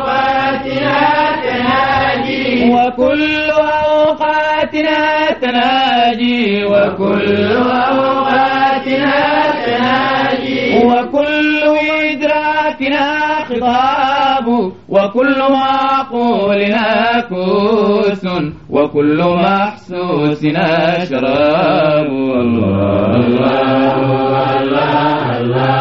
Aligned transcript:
وكل 2.94 3.50
أوقاتنا 3.52 5.32
تناجي 5.42 6.66
وكل 6.66 7.58
أوقاتنا 7.58 9.17
تناجي. 9.66 10.86
وكل 10.86 11.62
إدراكنا 12.09 13.06
خطاب 13.50 14.48
وكل 14.90 15.40
معقولنا 15.50 17.20
كوس 17.30 18.26
وكل 18.70 19.20
محسوسنا 19.23 21.06
شراب. 21.06 22.06
الله 22.06 23.16
الله 23.16 23.95
الله 24.02 25.38
الله 25.39 25.73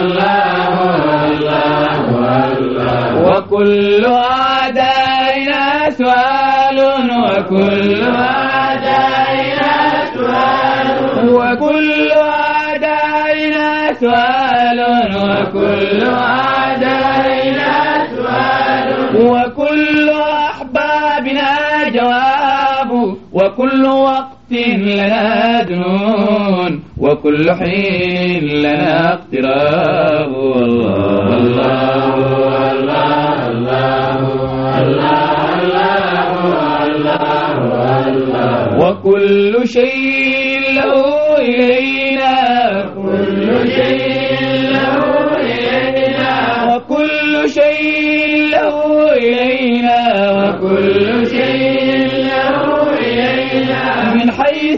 الله 0.00 0.30
وكل 3.26 4.04
أعدائنا 4.04 4.90
سؤال 4.90 4.99
وكل 7.30 8.02
أعدائنا 8.02 9.74
سؤال. 10.14 10.86
وكل 11.28 12.10
أعدائنا 12.12 13.68
سؤال. 14.00 14.80
وكل 15.16 16.00
أعدائنا 16.06 17.72
سؤال. 18.16 18.86
وكل 19.26 20.10
أحبابنا 20.10 21.52
جواب. 21.94 23.16
وكل 23.32 23.86
وقت 23.86 24.52
لنا 24.52 25.62
دنون. 25.62 26.82
وكل 26.98 27.52
حين 27.52 28.44
لنا 28.48 29.12
اقتراب. 29.12 30.29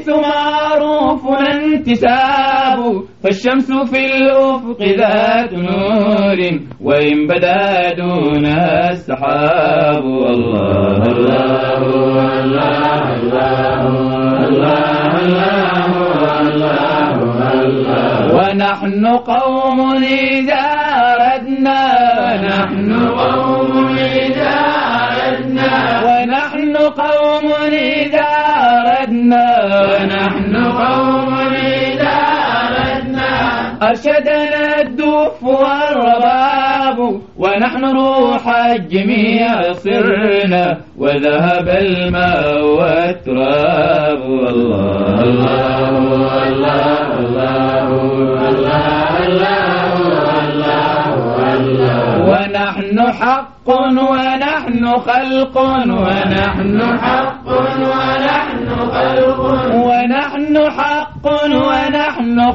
حيث 0.03 0.09
معروفنا 0.09 1.65
انتساب 1.65 3.03
فالشمس 3.23 3.73
في 3.91 4.07
الأفق 4.07 4.83
ذات 4.83 5.53
نور 5.53 6.61
وإن 6.81 7.27
بدا 7.27 7.93
دونها 7.95 8.91
السحاب 8.91 10.05
الله 10.05 10.97
الله 11.07 11.79
الله 11.79 12.23
ونحن 18.35 19.07
قوم 19.07 19.97
إذا 20.03 20.65
أردنا 21.23 21.83
ونحن 22.23 23.09
قوم 23.09 23.89
إذا 23.99 24.55
أردنا 25.29 26.03
ونحن 26.05 26.77
قوم 26.77 27.53
إذا 27.73 28.42
أرشدنا 33.83 34.81
الدف 34.81 35.43
والرباب 35.43 37.21
ونحن 37.39 37.85
روح 37.85 38.49
الجميع 38.49 39.73
صرنا 39.73 40.81
وذهب 40.99 41.69
الماء 41.69 42.65
والتراب. 42.65 44.23
الله 44.23 45.21
الله 45.23 45.89
الله 47.19 47.53
ونحن 52.29 53.13
حق 53.13 53.69
ونحن 53.69 54.85
خلق 54.97 55.59
ونحن 55.59 56.99
حق 57.03 57.49
ونحن 57.49 58.69
خلق 58.95 59.41
ونحن 59.75 60.71
حق 60.71 61.27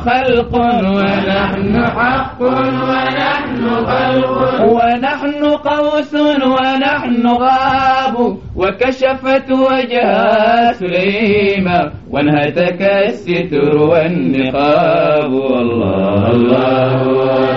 خلق 0.06 0.54
ونحن 0.56 1.86
حق 1.86 2.42
ونحن 2.42 3.70
خلق 3.86 4.62
ونحن 4.62 5.46
قوس 5.46 6.14
ونحن 6.16 7.28
غاب 7.28 8.38
وكشفت 8.56 9.52
وجه 9.52 10.72
سليما 10.72 11.92
وانهتك 12.12 12.82
الستر 12.82 13.78
والنقاب 13.78 15.32
الله 15.34 16.32
الله 16.32 17.02
الله 17.10 17.48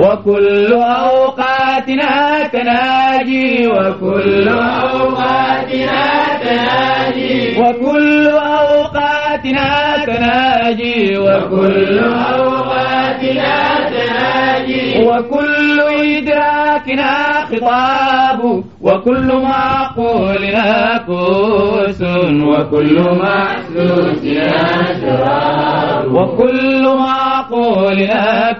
وكل 0.00 0.72
أوقاتنا 0.72 2.48
تناجي 2.52 3.66
وكل 3.68 4.48
أوقاتنا 4.48 5.35
وكل 7.58 8.26
أوقاتنا 8.28 9.96
تناجي 10.06 11.18
وكل 11.18 11.98
أوقاتنا 11.98 13.56
تناجي 13.90 15.04
وكل 15.06 15.80
إدراكنا 15.80 17.12
خطاب 17.50 18.64
وكل 18.82 19.32
معقولنا 19.42 20.98
كوس 21.06 22.02
وكل 22.42 23.00
محسوسنا 23.22 24.56
شراب 25.00 26.12
وكل 26.14 26.82
معقولنا 26.84 27.35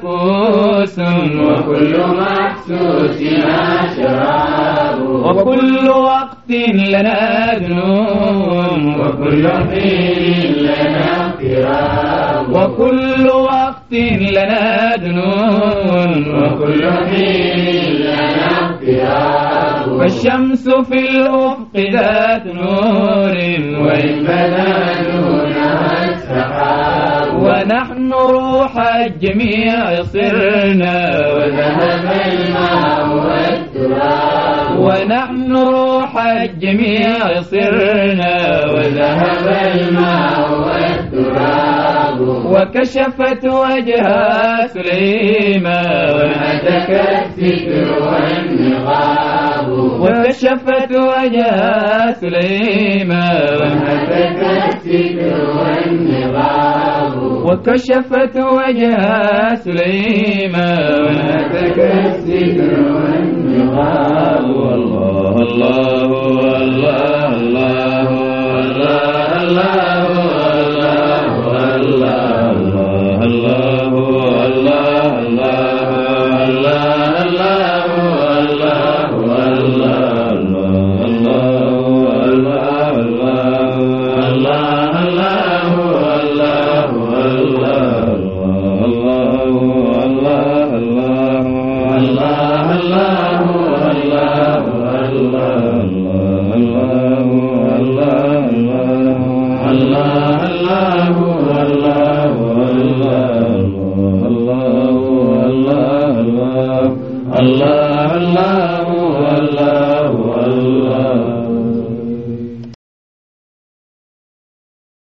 كوس 0.03 0.99
وكل 0.99 1.95
محسوسنا 2.19 3.57
شراب. 3.97 4.99
وكل 5.11 5.89
وقت 5.89 6.51
لنا 6.75 7.55
ذنون 7.55 8.81
وكل 9.01 9.49
حين 9.49 10.53
لنا 10.57 11.27
اقتراب. 11.27 12.47
وكل 12.57 13.27
وقت 13.29 13.93
لنا 13.93 14.97
ذنون 14.97 16.13
وكل 16.37 16.83
حين 16.91 17.95
لنا 17.95 18.49
اقتراب. 18.67 19.99
فالشمس 19.99 20.65
في 20.69 20.99
الأفق 20.99 21.75
ذات 21.77 22.47
نور. 22.47 23.37
وإن 23.87 24.27
السحاب 24.27 24.96
نحن 27.87 28.13
روح 28.13 28.77
الجميع 28.97 30.03
صرنا 30.03 30.99
وذهب 31.37 32.07
الماء 32.27 33.09
والتراب 33.27 34.79
ونحن 34.79 35.53
روح 35.57 36.27
الجميع 36.27 37.41
صرنا 37.41 38.67
وذهب 38.75 39.47
الماء 39.75 40.51
والتراب 40.67 42.21
وكشفت 42.21 43.45
وجهها 43.45 44.67
سليما 44.67 45.83
وهتكت 46.13 47.39
ذكر 47.39 47.87
والنغاب 48.03 49.69
وكشفت 50.01 50.93
وجهها 50.93 52.13
سليما 52.13 53.27
وهتكت 53.61 54.87
ذكر 54.87 55.37
والنغاب 55.59 57.06
وكشفت 57.47 58.37
وجه 58.37 58.97
سليمان. 59.55 61.17
هتك 61.17 61.79
الستر 61.79 62.73
والنقاب 62.95 64.45
الله 64.75 65.35
الله 65.47 66.05
الله 66.57 67.29
الله 67.39 68.09
الله 68.59 69.43
الله 69.43 69.96
Allah 107.47 107.76